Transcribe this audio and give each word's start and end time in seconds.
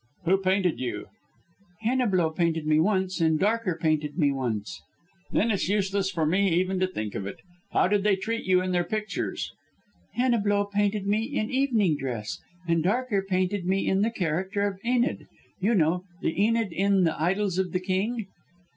"Who 0.25 0.37
painted 0.39 0.79
you?" 0.79 1.09
"Heniblow 1.83 2.31
painted 2.31 2.65
me 2.65 2.79
once, 2.79 3.21
and 3.21 3.37
Darker 3.39 3.77
painted 3.79 4.17
me 4.17 4.31
once." 4.31 4.81
"Then 5.31 5.51
it's 5.51 5.69
useless 5.69 6.09
for 6.09 6.25
me 6.25 6.51
even 6.59 6.79
to 6.79 6.87
think 6.87 7.13
of 7.13 7.27
it. 7.27 7.35
How 7.71 7.87
did 7.87 8.03
they 8.03 8.15
treat 8.15 8.43
you 8.45 8.61
in 8.63 8.71
their 8.71 8.83
pictures?" 8.83 9.51
"Heniblow 10.17 10.71
painted 10.73 11.05
me 11.05 11.25
in 11.25 11.51
evening 11.51 11.97
dress, 11.99 12.39
and 12.67 12.81
Darker 12.81 13.21
painted 13.21 13.67
me 13.67 13.87
in 13.87 14.01
the 14.01 14.09
character 14.09 14.65
of 14.65 14.79
Enid 14.83 15.27
you 15.59 15.75
know, 15.75 16.03
the 16.23 16.33
Enid 16.45 16.73
in 16.73 17.03
the 17.03 17.15
'Idylls 17.21 17.59
of 17.59 17.71
the 17.71 17.79
King.'" 17.79 18.25